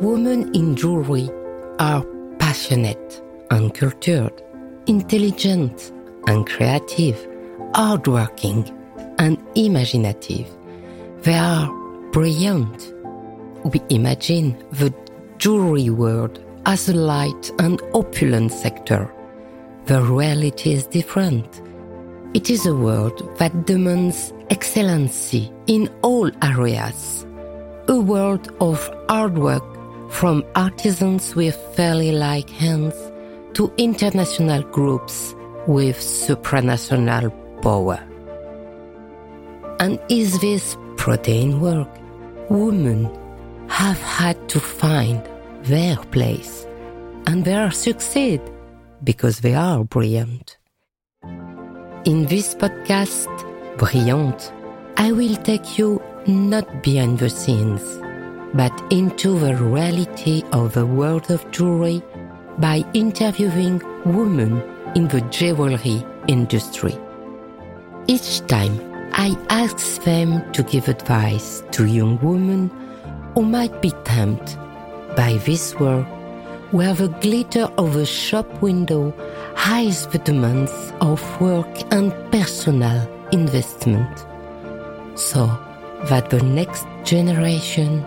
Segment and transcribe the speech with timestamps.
[0.00, 1.30] Women in jewelry
[1.78, 2.04] are
[2.38, 4.42] passionate and cultured,
[4.86, 5.90] intelligent
[6.26, 7.26] and creative,
[7.74, 8.70] hardworking
[9.18, 10.54] and imaginative.
[11.22, 11.72] They are
[12.12, 12.92] brilliant.
[13.64, 14.92] We imagine the
[15.38, 19.10] jewelry world as a light and opulent sector.
[19.86, 21.62] The reality is different.
[22.34, 27.24] It is a world that demands excellency in all areas.
[27.88, 29.75] A world of hard work
[30.08, 32.94] from artisans with fairly like hands
[33.54, 35.34] to international groups
[35.66, 37.30] with supranational
[37.62, 37.98] power.
[39.80, 41.88] And is this protein work?
[42.48, 43.10] Women
[43.68, 45.22] have had to find
[45.62, 46.66] their place
[47.26, 48.40] and they are succeed
[49.02, 50.56] because they are brilliant.
[52.04, 53.26] In this podcast,
[53.78, 54.54] Brilliant,
[54.96, 57.82] I will take you not behind the scenes,
[58.54, 62.02] but into the reality of the world of jewelry
[62.58, 64.62] by interviewing women
[64.94, 66.96] in the jewelry industry.
[68.06, 68.80] Each time,
[69.12, 72.70] I ask them to give advice to young women
[73.34, 74.58] who might be tempted
[75.16, 76.06] by this world
[76.72, 79.14] where the glitter of a shop window
[79.56, 84.26] hides the demands of work and personal investment
[85.14, 85.46] so
[86.08, 88.04] that the next generation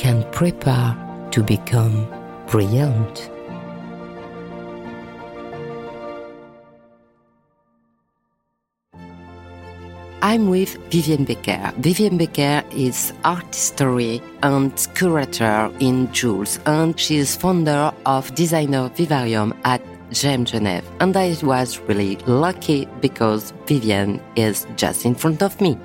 [0.00, 0.96] can prepare
[1.30, 2.08] to become
[2.46, 3.30] brilliant.
[10.22, 11.72] I'm with Vivienne Becker.
[11.78, 18.88] Vivienne Becker is art history and curator in Jewels, and she is founder of Designer
[18.94, 20.84] Vivarium at GEM Genève.
[21.00, 25.76] And I was really lucky because Vivienne is just in front of me.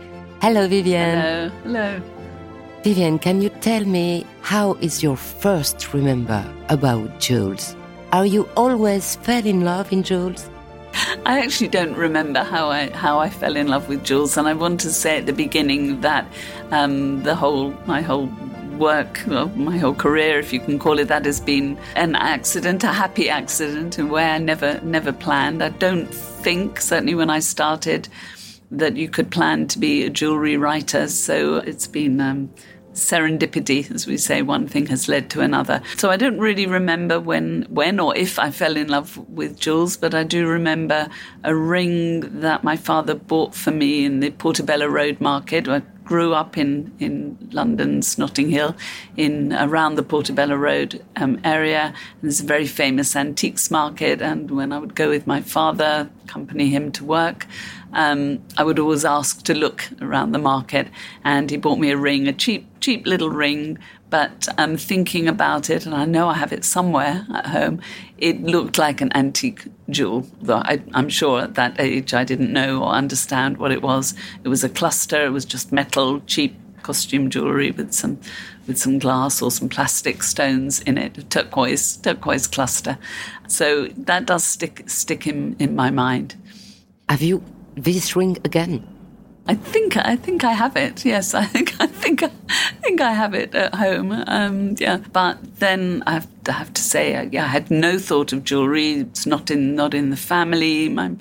[0.41, 1.49] Hello, Vivienne.
[1.63, 1.99] Hello.
[1.99, 2.14] Hello.
[2.85, 7.75] Vivienne, can you tell me how is your first remember about jewels?
[8.11, 10.47] Are you always fell in love in jewels?
[11.25, 14.53] I actually don't remember how I how I fell in love with jewels, and I
[14.53, 16.27] want to say at the beginning that
[16.69, 18.29] um, the whole my whole
[18.77, 22.83] work, well, my whole career, if you can call it that, has been an accident,
[22.83, 25.63] a happy accident, and where I never never planned.
[25.63, 28.09] I don't think certainly when I started
[28.71, 31.07] that you could plan to be a jewelry writer.
[31.07, 32.49] So it's been um,
[32.95, 35.81] serendipity, as we say, one thing has led to another.
[35.97, 39.97] So I don't really remember when, when or if I fell in love with jewels,
[39.97, 41.09] but I do remember
[41.43, 45.67] a ring that my father bought for me in the Portobello Road Market.
[45.67, 48.75] I grew up in, in London's Notting Hill,
[49.17, 51.85] in around the Portobello Road um, area.
[51.87, 56.09] And there's a very famous antiques market, and when I would go with my father,
[56.23, 57.47] accompany him to work,
[57.95, 60.87] um, I would always ask to look around the market,
[61.23, 63.79] and he bought me a ring, a cheap, cheap little ring.
[64.09, 67.81] But um, thinking about it, and I know I have it somewhere at home,
[68.17, 70.27] it looked like an antique jewel.
[70.41, 74.13] Though I, I'm sure at that age I didn't know or understand what it was.
[74.43, 75.25] It was a cluster.
[75.25, 78.19] It was just metal, cheap costume jewelry with some
[78.67, 82.97] with some glass or some plastic stones in it, a turquoise turquoise cluster.
[83.47, 86.35] So that does stick stick in, in my mind.
[87.09, 87.43] Have you
[87.75, 88.87] this ring again?
[89.47, 91.05] I think I think I have it.
[91.05, 92.29] Yes, I think I think I
[92.81, 94.11] think I have it at home.
[94.11, 97.99] Um, yeah, but then I have to have to say, uh, yeah, I had no
[97.99, 98.93] thought of jewelry.
[98.93, 100.89] It's not in not in the family.
[100.89, 101.11] My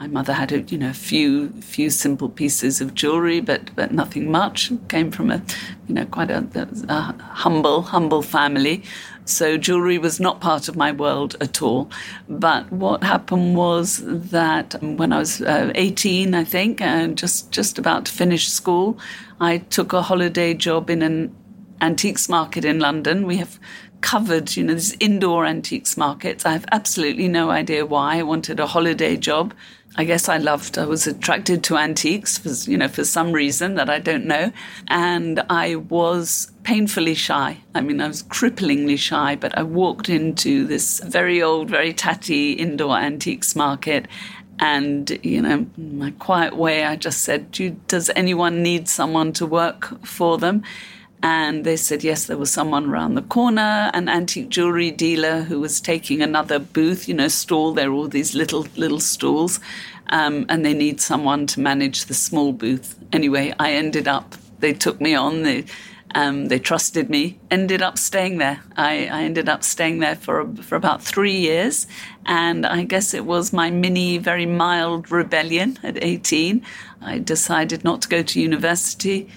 [0.00, 3.92] my mother had a you know a few few simple pieces of jewelry, but but
[3.92, 4.72] nothing much.
[4.88, 5.42] Came from a
[5.86, 6.46] you know quite a,
[6.88, 8.82] a humble humble family.
[9.24, 11.90] So jewelry was not part of my world at all.
[12.28, 17.78] But what happened was that when I was uh, 18, I think, and just, just
[17.78, 18.98] about to finish school,
[19.40, 21.34] I took a holiday job in an
[21.80, 23.26] antiques market in London.
[23.26, 23.58] We have
[24.00, 26.44] covered, you know, these indoor antiques markets.
[26.44, 28.18] I have absolutely no idea why.
[28.18, 29.54] I wanted a holiday job.
[29.96, 33.76] I guess I loved, I was attracted to antiques for, you know, for some reason
[33.76, 34.50] that I don't know.
[34.88, 37.58] And I was painfully shy.
[37.76, 42.52] I mean, I was cripplingly shy, but I walked into this very old, very tatty
[42.54, 44.08] indoor antiques market.
[44.58, 47.52] And, you know, my quiet way, I just said,
[47.86, 50.64] Does anyone need someone to work for them?
[51.24, 55.58] And they said, yes, there was someone around the corner, an antique jewelry dealer who
[55.58, 57.72] was taking another booth, you know, stall.
[57.72, 59.58] There are all these little, little stalls.
[60.10, 62.98] Um, and they need someone to manage the small booth.
[63.10, 65.64] Anyway, I ended up, they took me on, they,
[66.14, 68.62] um, they trusted me, ended up staying there.
[68.76, 71.86] I, I ended up staying there for, for about three years.
[72.26, 76.60] And I guess it was my mini, very mild rebellion at 18.
[77.00, 79.30] I decided not to go to university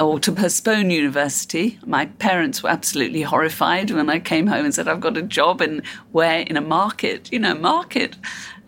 [0.00, 1.78] or to postpone university.
[1.86, 5.60] My parents were absolutely horrified when I came home and said, I've got a job
[5.60, 8.16] in where in a market, you know, market.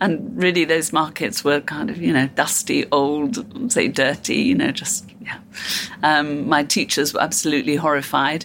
[0.00, 4.70] And really, those markets were kind of, you know, dusty, old, say dirty, you know,
[4.70, 5.38] just, yeah.
[6.02, 8.44] Um, my teachers were absolutely horrified.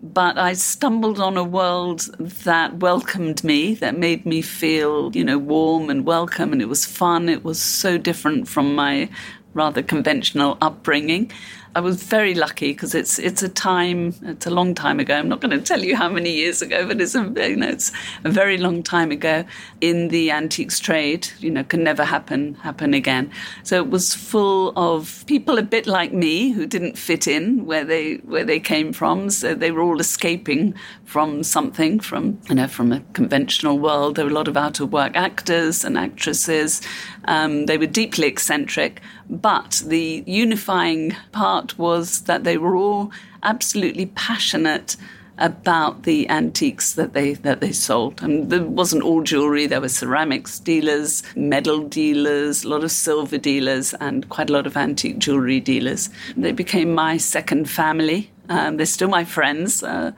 [0.00, 2.00] But I stumbled on a world
[2.44, 6.52] that welcomed me, that made me feel, you know, warm and welcome.
[6.52, 7.28] And it was fun.
[7.28, 9.08] It was so different from my
[9.54, 11.32] rather conventional upbringing.
[11.74, 15.14] I was very lucky because it's it's a time it's a long time ago.
[15.14, 17.68] I'm not going to tell you how many years ago, but it's a you know
[17.68, 17.92] it's
[18.24, 19.44] a very long time ago
[19.80, 21.28] in the antiques trade.
[21.38, 23.30] You know, can never happen happen again.
[23.62, 27.84] So it was full of people a bit like me who didn't fit in where
[27.84, 29.30] they where they came from.
[29.30, 30.74] So they were all escaping
[31.04, 34.16] from something from you know from a conventional world.
[34.16, 36.80] There were a lot of out of work actors and actresses.
[37.26, 43.10] Um, they were deeply eccentric, but the unifying part was that they were all
[43.42, 44.96] absolutely passionate
[45.38, 48.22] about the antiques that they that they sold.
[48.22, 49.66] And there wasn't all jewelry.
[49.66, 54.66] There were ceramics dealers, metal dealers, a lot of silver dealers, and quite a lot
[54.66, 56.10] of antique jewelry dealers.
[56.36, 58.30] They became my second family.
[58.48, 59.82] Um, they're still my friends.
[59.82, 60.12] Uh,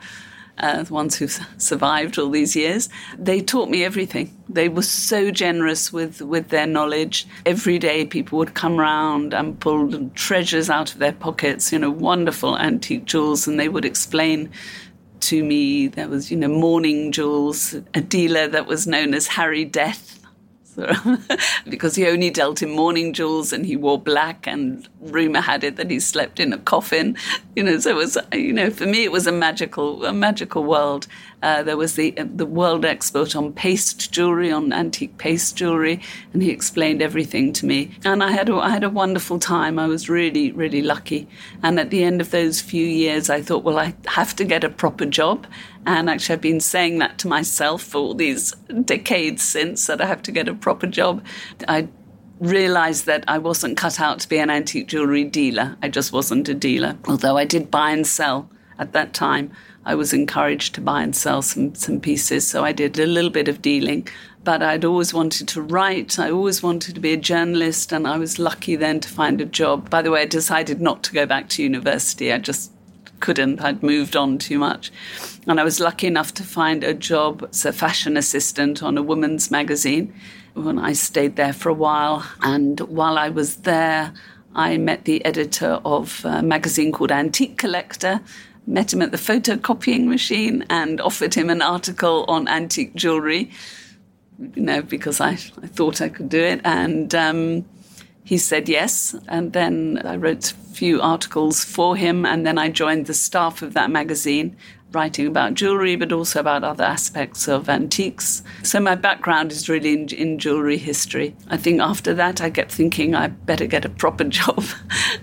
[0.61, 2.87] uh, the ones who've survived all these years,
[3.17, 4.35] they taught me everything.
[4.47, 7.27] They were so generous with, with their knowledge.
[7.45, 11.91] Every day, people would come round and pull treasures out of their pockets, you know,
[11.91, 14.49] wonderful antique jewels, and they would explain
[15.21, 19.65] to me there was, you know, mourning jewels, a dealer that was known as Harry
[19.65, 20.20] Death
[21.69, 25.75] because he only dealt in mourning jewels and he wore black, and rumor had it
[25.75, 27.17] that he slept in a coffin.
[27.55, 30.63] You know, so it was, you know, for me it was a magical, a magical
[30.63, 31.07] world.
[31.41, 36.01] Uh, there was the the world expert on paste jewelry, on antique paste jewelry,
[36.33, 37.91] and he explained everything to me.
[38.05, 39.79] And I had a, I had a wonderful time.
[39.79, 41.27] I was really really lucky.
[41.63, 44.63] And at the end of those few years, I thought, well, I have to get
[44.63, 45.47] a proper job.
[45.85, 48.51] And actually, I've been saying that to myself for all these
[48.85, 51.23] decades since that I have to get a proper job.
[51.67, 51.87] I
[52.39, 55.77] realized that I wasn't cut out to be an antique jewelry dealer.
[55.81, 56.97] I just wasn't a dealer.
[57.07, 58.49] Although I did buy and sell
[58.81, 59.51] at that time.
[59.85, 63.29] I was encouraged to buy and sell some, some pieces, so I did a little
[63.29, 64.07] bit of dealing.
[64.43, 68.17] But I'd always wanted to write, I always wanted to be a journalist, and I
[68.17, 69.89] was lucky then to find a job.
[69.89, 72.33] By the way, I decided not to go back to university.
[72.33, 72.71] I just
[73.19, 73.61] couldn't.
[73.61, 74.91] I'd moved on too much.
[75.47, 79.03] And I was lucky enough to find a job as a fashion assistant on a
[79.03, 80.13] woman's magazine
[80.53, 82.25] when I stayed there for a while.
[82.41, 84.13] And while I was there,
[84.53, 88.21] I met the editor of a magazine called Antique Collector,
[88.67, 93.51] met him at the photocopying machine, and offered him an article on antique jewelry,
[94.55, 96.61] you know, because I, I thought I could do it.
[96.63, 97.65] And um,
[98.23, 99.15] he said yes.
[99.27, 103.61] And then I wrote a few articles for him, and then I joined the staff
[103.61, 104.55] of that magazine
[104.91, 108.43] writing about jewelry, but also about other aspects of antiques.
[108.63, 111.35] So my background is really in, in jewelry history.
[111.47, 114.63] I think after that, I kept thinking I better get a proper job.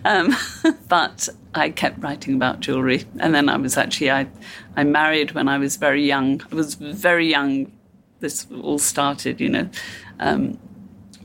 [0.04, 0.34] um,
[0.88, 3.04] but I kept writing about jewelry.
[3.18, 4.28] And then I was actually, I,
[4.76, 6.42] I married when I was very young.
[6.50, 7.70] I was very young.
[8.20, 9.68] This all started, you know.
[10.18, 10.58] Um,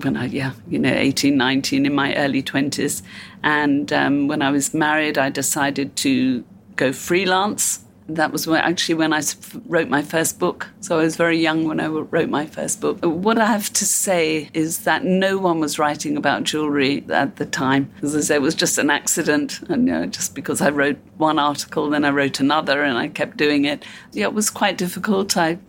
[0.01, 3.03] when I, yeah, you know, 18, 19, in my early 20s.
[3.43, 6.43] And um, when I was married, I decided to
[6.75, 9.21] go freelance that was when, actually when I
[9.67, 10.69] wrote my first book.
[10.81, 12.99] So I was very young when I wrote my first book.
[13.03, 17.45] What I have to say is that no one was writing about jewelry at the
[17.45, 17.91] time.
[18.01, 19.61] As I say, it was just an accident.
[19.69, 23.07] And you know, just because I wrote one article, then I wrote another and I
[23.07, 23.85] kept doing it.
[24.11, 25.37] Yeah, it was quite difficult.
[25.37, 25.59] I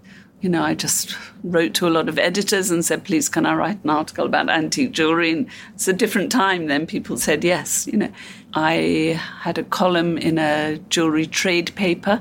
[0.45, 3.55] you know, I just wrote to a lot of editors and said, please, can I
[3.55, 5.33] write an article about antique jewelry?
[5.33, 6.87] And it's a different time then.
[6.87, 7.87] People said yes.
[7.87, 8.13] You know,
[8.53, 12.21] I had a column in a jewelry trade paper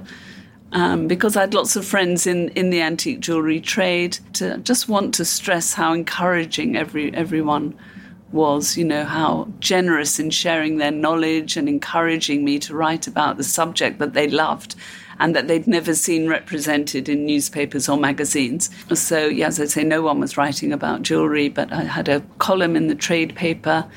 [0.72, 4.18] um, because I had lots of friends in, in the antique jewelry trade.
[4.36, 7.78] To just want to stress how encouraging every everyone
[8.32, 13.36] was, you know, how generous in sharing their knowledge and encouraging me to write about
[13.36, 14.76] the subject that they loved
[15.20, 18.70] and that they'd never seen represented in newspapers or magazines.
[18.94, 22.22] So, yeah, as I say, no one was writing about jewelry, but I had a
[22.40, 23.90] column in the trade paper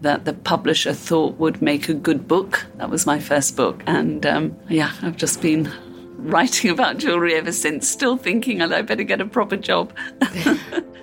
[0.00, 2.66] that the publisher thought would make a good book.
[2.76, 3.82] That was my first book.
[3.86, 5.72] And um, yeah, I've just been
[6.18, 9.92] writing about jewelry ever since, still thinking I better get a proper job.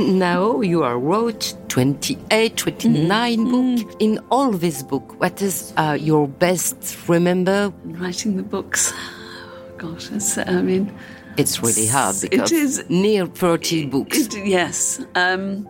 [0.00, 3.76] And now you are wrote 28, 29 mm-hmm.
[3.84, 3.96] book.
[3.98, 7.70] In all this book, what is uh, your best remember?
[7.84, 8.94] Writing the books.
[8.94, 10.96] Oh, gosh, it's, I mean...
[11.36, 14.18] It's really hard because it is near 30 books.
[14.18, 15.04] It, yes.
[15.14, 15.68] Um,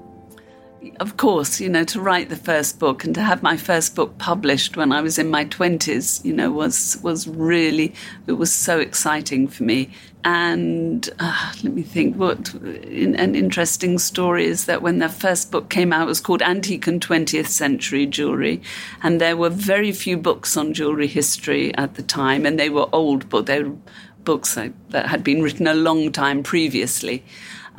[0.99, 4.17] of course, you know, to write the first book and to have my first book
[4.19, 7.95] published when I was in my twenties, you know, was was really
[8.27, 9.91] it was so exciting for me.
[10.23, 15.51] And uh, let me think, what in, an interesting story is that when the first
[15.51, 18.61] book came out, it was called Antique and 20th Century Jewelry,
[19.03, 22.89] and there were very few books on jewelry history at the time, and they were
[22.93, 23.77] old, but they were
[24.25, 27.25] books that had been written a long time previously.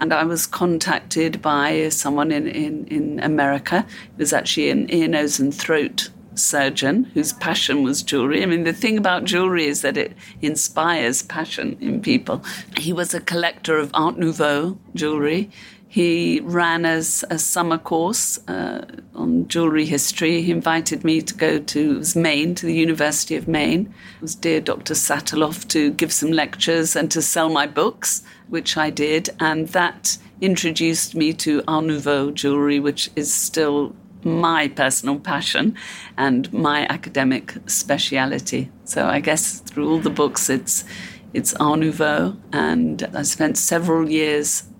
[0.01, 3.85] And I was contacted by someone in, in, in America.
[3.87, 8.41] It was actually an ear, nose, and throat surgeon whose passion was jewelry.
[8.41, 12.43] I mean, the thing about jewelry is that it inspires passion in people.
[12.77, 15.51] He was a collector of Art Nouveau jewelry.
[15.91, 20.41] He ran as a summer course uh, on jewelry history.
[20.41, 23.93] He invited me to go to Maine, to the University of Maine.
[24.15, 24.93] It was dear Dr.
[24.93, 30.17] Satelov to give some lectures and to sell my books which I did, and that
[30.39, 33.93] introduced me to Art Nouveau jewelry, which is still
[34.23, 35.75] my personal passion
[36.17, 38.71] and my academic speciality.
[38.85, 40.85] So I guess through all the books, it's
[41.33, 44.70] it's Art Nouveau, and I spent several years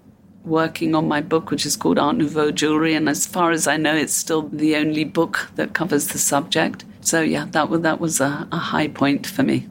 [0.45, 2.93] working on my book, which is called Art Nouveau Jewelry.
[2.93, 6.85] And as far as I know, it's still the only book that covers the subject.
[7.01, 9.67] So yeah, that was that was a, a high point for me.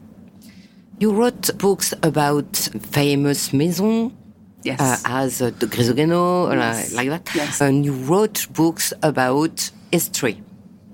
[0.99, 4.13] You wrote books about famous maisons.
[4.63, 4.79] Yes.
[4.79, 6.93] Uh, as uh, de Grisogono, yes.
[6.93, 7.35] uh, like that.
[7.35, 7.63] Yes.
[7.63, 10.43] And you wrote books about history,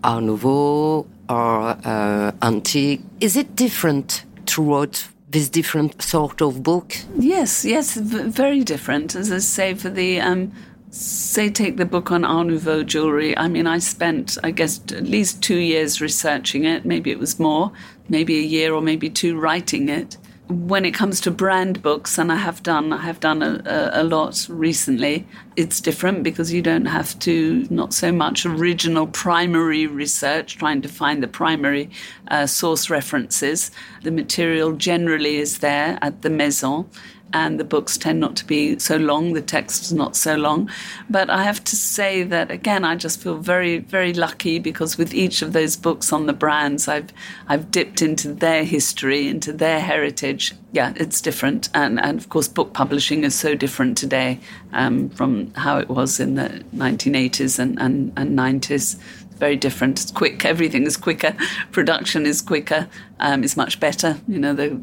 [0.05, 3.01] Art Nouveau or uh, antique.
[3.21, 6.97] Is it different to write this different sort of book?
[7.19, 9.15] Yes, yes, very different.
[9.15, 10.51] As I say, for the um,
[10.91, 13.37] say take the book on Art Nouveau jewelry.
[13.37, 16.87] I mean, I spent, I guess, at least two years researching it.
[16.87, 17.71] Maybe it was more,
[18.09, 20.17] maybe a year or maybe two writing it.
[20.49, 24.03] When it comes to brand books, and I have done, I have done a, a,
[24.03, 25.27] a lot recently.
[25.57, 30.89] It's different because you don't have to not so much original primary research, trying to
[30.89, 31.91] find the primary
[32.29, 33.73] uh, source references.
[34.03, 36.89] The material generally is there at the maison
[37.33, 40.71] and the books tend not to be so long, the text is not so long.
[41.11, 45.13] But I have to say that again, I just feel very, very lucky because with
[45.13, 47.13] each of those books on the brands, I've
[47.49, 50.55] I've dipped into their history, into their heritage.
[50.73, 54.41] Yeah, it's different, and and of course, book publishing is so different today
[54.73, 58.99] um, from how it was in the 1980s and, and, and 90s
[59.37, 60.01] very different.
[60.01, 60.45] It's quick.
[60.45, 61.37] Everything is quicker.
[61.73, 62.89] Production is quicker.
[63.21, 64.19] Um, it's much better.
[64.27, 64.81] You know, the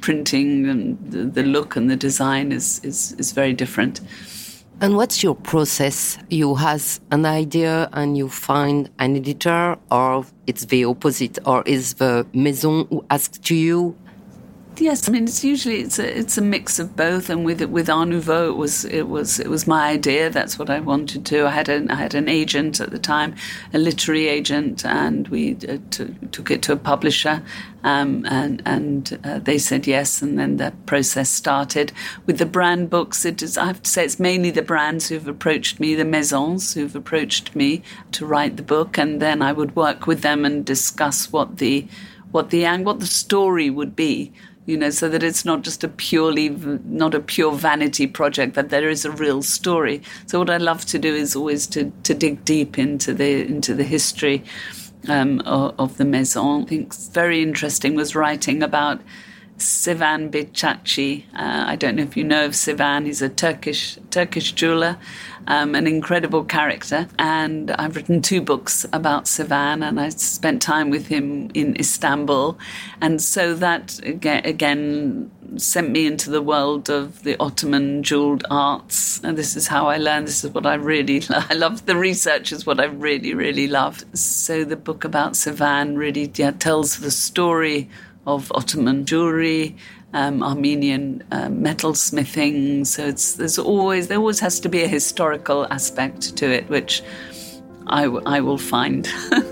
[0.00, 4.00] printing and the, the look and the design is, is, is very different.
[4.80, 6.18] And what's your process?
[6.30, 11.94] You has an idea and you find an editor, or it's the opposite, or is
[11.94, 13.96] the maison who asks to you
[14.80, 17.90] Yes, I mean it's usually it's a it's a mix of both, and with with
[17.90, 20.30] Art Nouveau, it was it was it was my idea.
[20.30, 21.46] That's what I wanted to.
[21.46, 23.34] I had an I had an agent at the time,
[23.74, 27.42] a literary agent, and we uh, t- took it to a publisher,
[27.82, 31.90] um, and and uh, they said yes, and then the process started.
[32.26, 35.26] With the brand books, it is I have to say it's mainly the brands who've
[35.26, 37.82] approached me, the maisons who've approached me
[38.12, 41.88] to write the book, and then I would work with them and discuss what the
[42.30, 44.32] what the what the story would be
[44.68, 48.68] you know, so that it's not just a purely, not a pure vanity project, that
[48.68, 50.02] there is a real story.
[50.26, 53.72] So what I love to do is always to, to dig deep into the, into
[53.74, 54.44] the history
[55.08, 56.64] um, of, of, the Maison.
[56.64, 59.00] I think very interesting was writing about
[59.58, 61.22] Sevan Bıçakçı.
[61.34, 63.04] Uh, I don't know if you know of Sevan.
[63.04, 64.96] He's a Turkish Turkish jeweler,
[65.48, 67.06] um, an incredible character.
[67.18, 72.56] And I've written two books about Sevan, and I spent time with him in Istanbul.
[73.00, 79.20] And so that again, sent me into the world of the Ottoman jeweled arts.
[79.24, 80.28] And this is how I learned.
[80.28, 81.46] This is what I really love.
[81.50, 81.86] I love.
[81.86, 84.04] The research is what I really, really love.
[84.14, 87.88] So the book about Sevan really yeah, tells the story
[88.28, 89.74] of Ottoman jewelry,
[90.12, 92.84] um, Armenian uh, metal smithing.
[92.84, 97.02] So it's there's always there always has to be a historical aspect to it, which
[97.86, 99.08] I, w- I will find.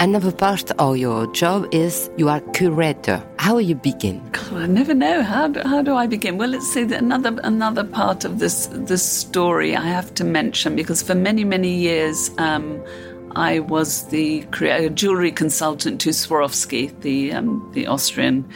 [0.00, 3.22] Another part of your job is you are curator.
[3.38, 4.22] How do you begin?
[4.32, 6.36] God, I never know how do, how do I begin.
[6.38, 10.74] Well, let's say that another another part of this this story I have to mention
[10.76, 12.30] because for many many years.
[12.38, 12.82] Um,
[13.36, 14.44] I was the
[14.94, 18.48] jewelry consultant to Swarovski, the um, the Austrian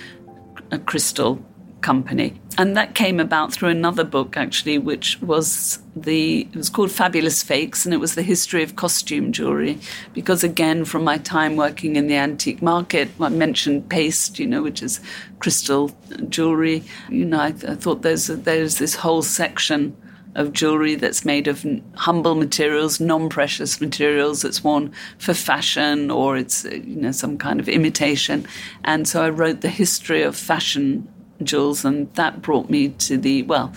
[0.70, 1.42] uh, crystal
[1.80, 2.40] company.
[2.56, 7.40] And that came about through another book, actually, which was the, it was called Fabulous
[7.40, 9.78] Fakes, and it was the history of costume jewelry.
[10.12, 14.62] Because again, from my time working in the antique market, I mentioned paste, you know,
[14.62, 15.00] which is
[15.38, 15.96] crystal
[16.28, 16.82] jewelry.
[17.08, 19.96] You know, I, I thought there's, there's this whole section
[20.38, 21.66] of jewelry that's made of
[21.96, 27.58] humble materials, non-precious materials that's worn for fashion or it's uh, you know some kind
[27.60, 28.46] of imitation.
[28.84, 33.42] And so I wrote the history of fashion jewels, and that brought me to the
[33.42, 33.72] well.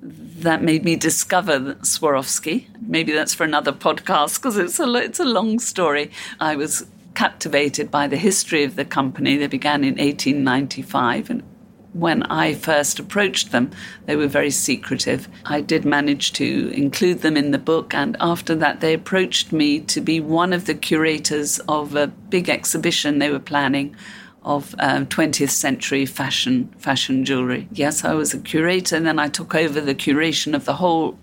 [0.00, 2.66] That made me discover Swarovski.
[2.86, 6.10] Maybe that's for another podcast because it's a it's a long story.
[6.38, 9.36] I was captivated by the history of the company.
[9.38, 11.42] They began in 1895 and
[11.92, 13.70] when I first approached them,
[14.06, 15.28] they were very secretive.
[15.44, 19.80] I did manage to include them in the book, and after that, they approached me
[19.80, 23.96] to be one of the curators of a big exhibition they were planning
[24.44, 27.68] of um, 20th century fashion fashion jewelry.
[27.72, 31.18] Yes, I was a curator, and then I took over the curation of the whole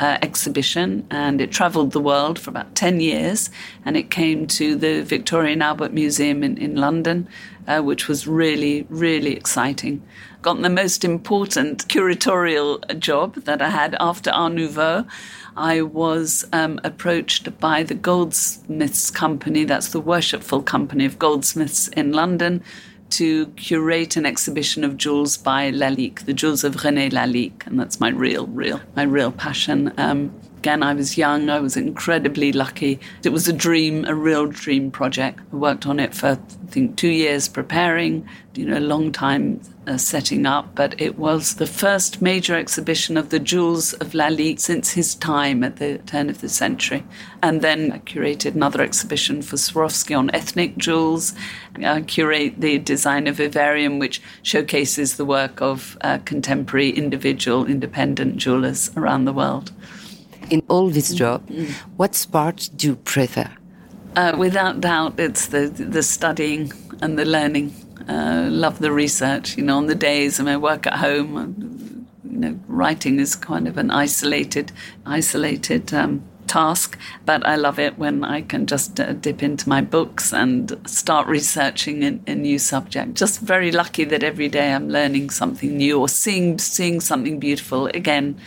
[0.00, 3.50] uh, exhibition, and it travelled the world for about 10 years,
[3.84, 7.28] and it came to the Victoria and Albert Museum in, in London,
[7.66, 10.02] uh, which was really, really exciting.
[10.42, 15.06] Got the most important curatorial job that I had after Art Nouveau.
[15.56, 22.12] I was um, approached by the Goldsmiths Company, that's the worshipful company of goldsmiths in
[22.12, 22.62] London,
[23.16, 28.00] to curate an exhibition of jewels by Lalique, the jewels of René Lalique, and that's
[28.00, 29.92] my real, real, my real passion.
[29.98, 30.32] Um,
[30.64, 32.98] again, I was young, I was incredibly lucky.
[33.22, 35.40] It was a dream, a real dream project.
[35.52, 39.60] I worked on it for, I think, two years preparing, you know, a long time
[39.86, 44.58] uh, setting up, but it was the first major exhibition of the jewels of Lalique
[44.58, 47.04] since his time at the turn of the century.
[47.42, 51.34] And then I curated another exhibition for Swarovski on ethnic jewels.
[51.76, 58.90] I curate the Designer Vivarium, which showcases the work of uh, contemporary individual independent jewelers
[58.96, 59.70] around the world
[60.50, 61.70] in all this job, mm.
[61.96, 63.50] what part do you prefer?
[64.16, 67.74] Uh, without doubt, it's the the studying and the learning.
[68.08, 69.56] Uh, love the research.
[69.56, 73.34] You know, on the days when I work at home, uh, you know, writing is
[73.34, 74.72] kind of an isolated,
[75.06, 76.98] isolated um, task.
[77.24, 81.26] But I love it when I can just uh, dip into my books and start
[81.26, 83.14] researching a, a, new subject.
[83.14, 87.86] Just very lucky that every day I'm learning something new or seeing seeing something beautiful
[87.88, 88.38] again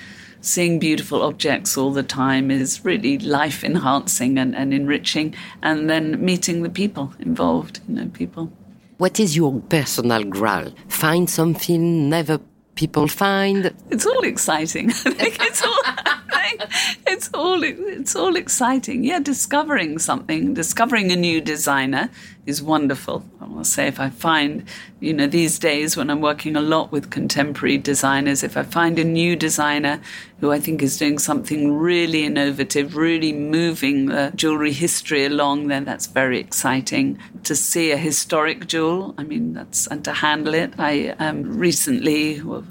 [0.42, 5.36] seeing beautiful objects all the time is really life enhancing and, and enriching.
[5.62, 8.52] And then meeting the people involved, you know, people.
[8.98, 10.74] What is your personal graal?
[10.88, 12.40] Find something never
[12.76, 13.74] people find?
[13.90, 14.90] It's all exciting.
[14.92, 16.14] I think it's all.
[17.08, 19.04] it's all it's all exciting.
[19.04, 22.10] Yeah, discovering something, discovering a new designer
[22.46, 23.24] is wonderful.
[23.42, 24.64] I will say if I find,
[25.02, 28.98] you know, these days when I'm working a lot with contemporary designers, if I find
[28.98, 30.00] a new designer
[30.40, 35.84] who I think is doing something really innovative, really moving the jewelry history along, then
[35.84, 37.20] that's very exciting.
[37.44, 40.74] To see a historic jewel, I mean, that's and to handle it.
[40.78, 42.42] I um, recently.
[42.42, 42.64] Well,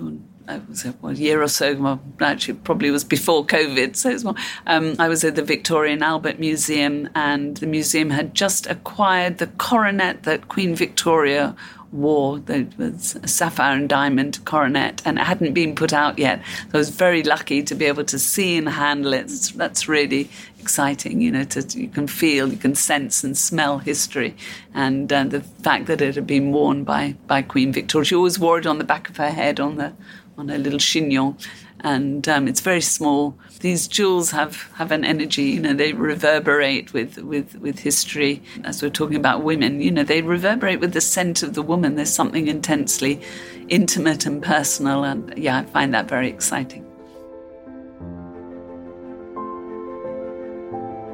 [0.48, 3.96] I was a, well, year or so, well, actually, probably was before COVID.
[3.96, 4.34] So more,
[4.66, 9.38] um, I was at the Victoria and Albert Museum, and the museum had just acquired
[9.38, 11.56] the coronet that Queen Victoria
[11.92, 12.40] wore.
[12.48, 16.42] It was a sapphire and diamond coronet, and it hadn't been put out yet.
[16.70, 19.28] So I was very lucky to be able to see and handle it.
[19.56, 20.28] That's really
[20.60, 24.36] exciting, you know, to, you can feel, you can sense and smell history.
[24.74, 28.04] And uh, the fact that it had been worn by, by Queen Victoria.
[28.04, 29.92] She always wore it on the back of her head on the
[30.38, 31.36] on a little chignon,
[31.80, 33.36] and um, it's very small.
[33.60, 38.42] These jewels have, have an energy, you know, they reverberate with, with, with history.
[38.64, 41.96] As we're talking about women, you know, they reverberate with the scent of the woman.
[41.96, 43.20] There's something intensely
[43.68, 46.84] intimate and personal, and yeah, I find that very exciting.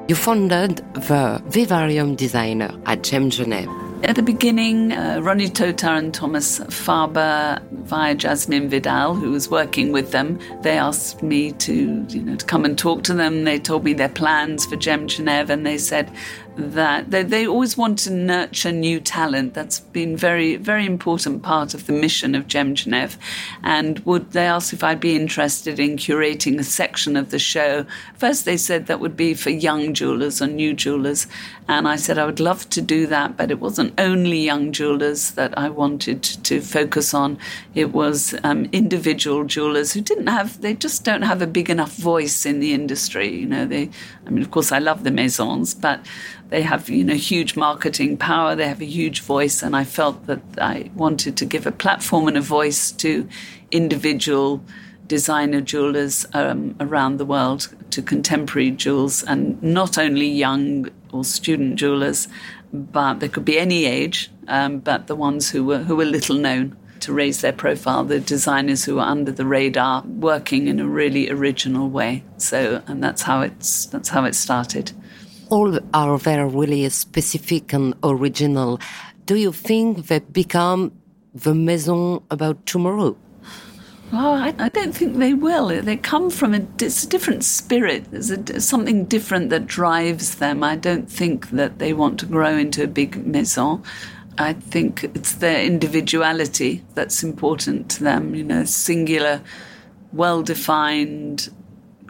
[0.09, 3.82] You founded the Vivarium designer at Gem Genève.
[4.05, 9.93] At the beginning, uh, Ronny Totah and Thomas Faerber, via Jasmine Vidal, who was working
[9.93, 13.45] with them, they asked me to, you know, to come and talk to them.
[13.45, 16.11] They told me their plans for Gem Genève, and they said,
[16.57, 19.55] that they, they always want to nurture new talent.
[19.55, 23.17] That's been very, very important part of the mission of Gem Genève.
[23.63, 27.87] And would they asked if I'd be interested in curating a section of the show?
[28.17, 31.27] First, they said that would be for young jewelers or new jewelers.
[31.69, 35.33] And I said I would love to do that, but it wasn't only young jewelers
[35.33, 37.39] that I wanted to focus on.
[37.75, 41.95] It was um, individual jewelers who didn't have, they just don't have a big enough
[41.97, 43.29] voice in the industry.
[43.29, 43.91] You know, they,
[44.27, 46.05] I mean, of course, I love the maisons, but
[46.53, 48.55] They have, you know, huge marketing power.
[48.55, 52.29] They have a huge voice, and I felt that I wanted to give a platform
[52.29, 53.27] and a voice to
[53.71, 54.63] individual
[55.07, 61.77] designer jewelers um, around the world, to contemporary jewels, and not only young or student
[61.77, 62.29] jewelers,
[62.71, 66.37] but they could be any age, um, but the ones who were who were little
[66.37, 70.87] known to raise their profile, the designers who are under the radar, working in a
[70.87, 72.23] really original way.
[72.37, 74.93] So, and that's how it's that's how it started.
[75.53, 78.81] All are very really specific and original.
[79.27, 80.93] Do you think they become
[81.35, 83.19] the maison about tomorrow?
[84.15, 85.69] Oh, I, I, don't think they will.
[85.69, 88.11] They come from a, it's a different spirit.
[88.11, 90.65] There's a, something different that drives them.
[90.65, 93.83] I don't think that they want to grow into a big maison.
[94.39, 99.43] I think it's their individuality that's important to them, you know, singular,
[100.15, 101.51] well defined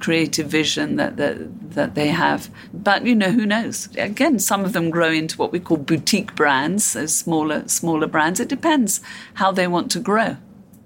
[0.02, 1.36] creative vision that, that
[1.74, 2.50] that they have.
[2.74, 3.88] But you know, who knows?
[3.96, 8.40] Again, some of them grow into what we call boutique brands, so smaller smaller brands.
[8.40, 9.00] It depends
[9.34, 10.36] how they want to grow,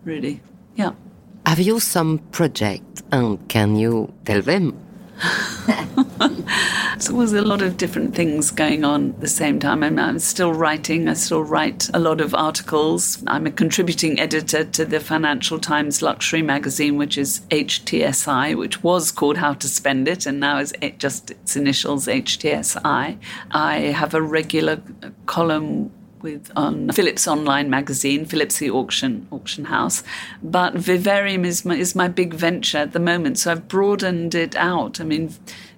[0.04, 0.40] really.
[0.76, 0.92] Yeah.
[1.46, 4.85] Have you some project and can you tell them?
[6.98, 9.82] so was a lot of different things going on at the same time.
[9.82, 11.08] I'm, I'm, still writing.
[11.08, 13.22] I still write a lot of articles.
[13.26, 19.10] I'm a contributing editor to the Financial Times luxury magazine, which is HTSI, which was
[19.10, 23.18] called How to Spend It, and now is just its initials HTSI.
[23.50, 24.82] I have a regular
[25.24, 25.90] column
[26.22, 30.02] with um, on Phillips Online magazine, Phillips the auction auction house.
[30.42, 34.54] But Vivarium is my is my big venture at the moment, so I've broadened it
[34.56, 35.00] out.
[35.00, 35.34] I mean,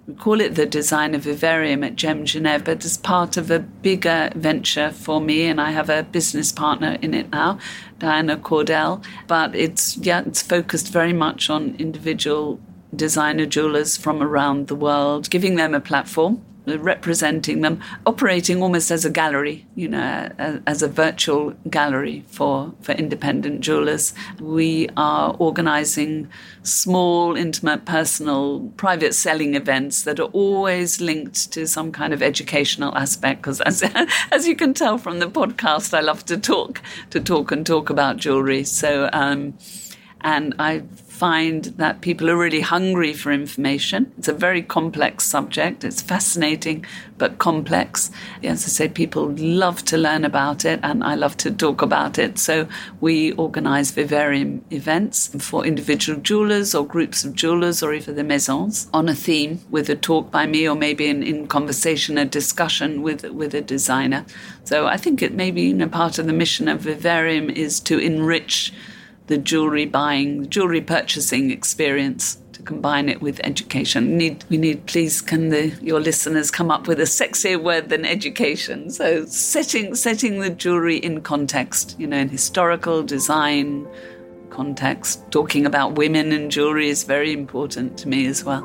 [0.07, 4.31] we call it the Designer Vivarium at Gem Genève, but it's part of a bigger
[4.35, 7.59] venture for me, and I have a business partner in it now,
[7.99, 9.05] Diana Cordell.
[9.27, 12.61] But it's yeah, it's focused very much on individual
[12.97, 16.43] designer jewelers from around the world, giving them a platform
[16.77, 20.31] representing them, operating almost as a gallery, you know,
[20.67, 24.13] as a virtual gallery for, for independent jewelers.
[24.41, 26.29] We are organizing
[26.63, 32.97] small, intimate, personal, private selling events that are always linked to some kind of educational
[32.97, 33.43] aspect.
[33.43, 33.83] Because as,
[34.33, 37.91] as you can tell from the podcast, I love to talk, to talk and talk
[37.91, 38.65] about jewelry.
[38.65, 39.57] So, um,
[40.21, 40.83] and I
[41.19, 44.13] find that people are really hungry for information.
[44.19, 45.83] It's a very complex subject.
[45.83, 46.87] It's fascinating
[47.19, 48.13] but complex.
[48.45, 52.19] As I say, people love to learn about it, and I love to talk about
[52.19, 52.39] it.
[52.39, 52.69] So
[53.01, 58.89] we organise vivarium events for individual jewelers or groups of jewelers or even the maisons
[58.95, 63.03] on a theme with a talk by me or maybe in, in conversation, a discussion
[63.03, 64.25] with with a designer.
[64.63, 67.81] So I think it may be you know, part of the mission of vivarium is
[67.81, 68.73] to enrich
[69.29, 74.17] the jewelry buying, jewelry purchasing experience to combine it with education.
[74.17, 78.05] Need, we need, please, can the, your listeners come up with a sexier word than
[78.05, 78.91] education?
[78.91, 83.87] So setting, setting the jewelry in context, you know, in historical design
[84.51, 85.21] context.
[85.31, 88.65] Talking about women and jewelry is very important to me as well.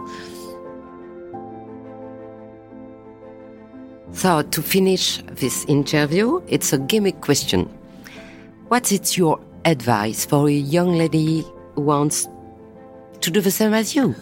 [4.14, 7.66] So, to finish this interview, it's a gimmick question.
[8.68, 11.46] What is your advice for a young lady
[11.76, 12.28] who wants
[13.22, 14.16] to do the same as you?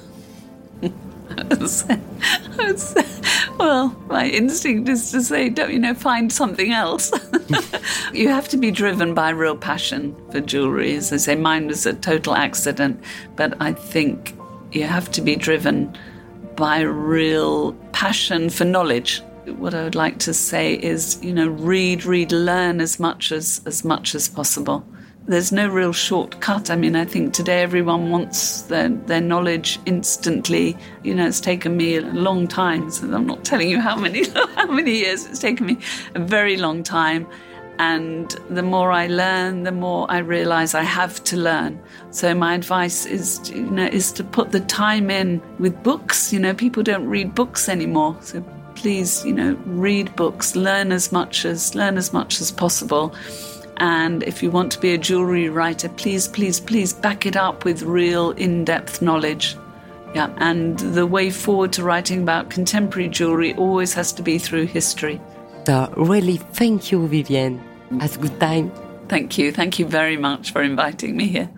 [3.59, 7.11] well, my instinct is to say, don't you know, find something else.
[8.13, 10.95] you have to be driven by real passion for jewelry.
[10.95, 13.01] As I say, mine was a total accident,
[13.35, 14.35] but I think
[14.71, 15.97] you have to be driven
[16.55, 19.21] by real passion for knowledge.
[19.45, 23.61] What I would like to say is, you know, read, read, learn as much as
[23.65, 24.85] as much as possible
[25.27, 26.69] there's no real shortcut.
[26.71, 30.75] I mean, I think today everyone wants their, their knowledge instantly.
[31.03, 32.89] You know, it's taken me a long time.
[32.89, 35.77] So I'm not telling you how many how many years it's taken me
[36.15, 37.27] a very long time.
[37.77, 41.81] And the more I learn, the more I realize I have to learn.
[42.11, 46.31] So my advice is, to, you know, is to put the time in with books.
[46.31, 48.15] You know, people don't read books anymore.
[48.21, 48.43] So
[48.75, 53.15] please, you know, read books, learn as much as learn as much as possible
[53.77, 57.65] and if you want to be a jewelry writer, please, please, please back it up
[57.65, 59.55] with real in depth knowledge.
[60.13, 64.65] Yeah, and the way forward to writing about contemporary jewelry always has to be through
[64.65, 65.21] history.
[65.65, 67.61] So, really, thank you, Vivienne.
[67.99, 68.71] Has good time.
[69.07, 69.51] Thank you.
[69.51, 71.49] Thank you very much for inviting me here.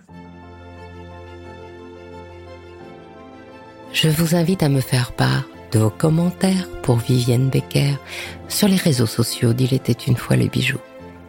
[3.91, 7.95] Je vous invite à me faire part de vos commentaires pour Vivienne Becker
[8.47, 10.81] sur les réseaux sociaux d'Il était une fois les bijoux.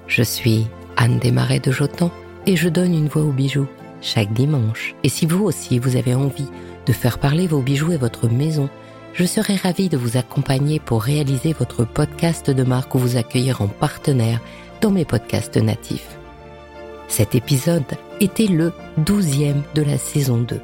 [0.07, 2.11] Je suis Anne Desmarais de Jotan
[2.47, 3.67] et je donne une voix aux bijoux
[4.01, 4.95] chaque dimanche.
[5.03, 6.49] Et si vous aussi vous avez envie
[6.87, 8.69] de faire parler vos bijoux et votre maison,
[9.15, 13.63] je serai ravie de vous accompagner pour réaliser votre podcast de marque ou vous accueillir
[13.63, 14.41] en partenaire
[14.81, 16.19] dans mes podcasts natifs.
[17.09, 17.85] Cet épisode
[18.21, 20.61] était le douzième de la saison 2.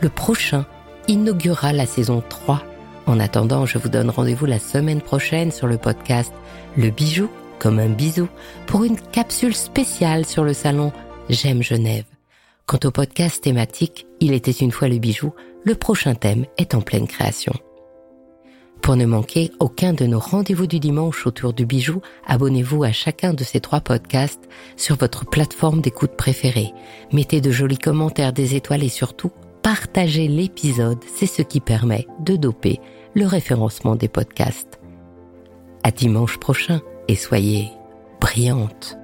[0.00, 0.64] Le prochain
[1.08, 2.62] inaugurera la saison 3.
[3.06, 6.32] En attendant, je vous donne rendez-vous la semaine prochaine sur le podcast
[6.76, 8.28] Le bijou comme un bisou
[8.66, 10.92] pour une capsule spéciale sur le salon
[11.28, 12.04] J'aime Genève.
[12.66, 15.32] Quant au podcast thématique Il était une fois le bijou,
[15.64, 17.52] le prochain thème est en pleine création.
[18.82, 23.34] Pour ne manquer aucun de nos rendez-vous du dimanche autour du bijou, abonnez-vous à chacun
[23.34, 26.72] de ces trois podcasts sur votre plateforme d'écoute préférée.
[27.12, 29.30] Mettez de jolis commentaires, des étoiles et surtout,
[29.62, 32.80] partagez l'épisode, c'est ce qui permet de doper
[33.14, 34.78] le référencement des podcasts.
[35.82, 37.72] À dimanche prochain et soyez
[38.20, 38.98] brillantes.